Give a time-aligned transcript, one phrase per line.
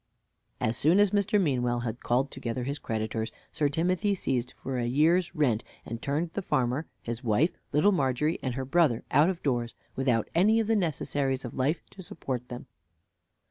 [0.59, 1.39] As soon as Mr.
[1.39, 6.31] Meanwell had called together his creditors, Sir Timothy seized for a year's rent, and turned
[6.31, 10.65] the farmer, his wife, Little Margery, and her brother out of doors, without any of
[10.65, 12.65] the necessaries of life to support them.